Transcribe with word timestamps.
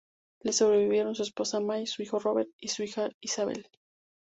Le 0.41 0.51
sobrevivieron 0.51 1.13
su 1.13 1.21
esposa 1.21 1.59
May, 1.59 1.85
su 1.85 2.01
hijo 2.01 2.17
Robert 2.17 2.49
y 2.59 2.69
su 2.69 2.81
hija 2.81 3.11
Isabelle. 3.21 3.69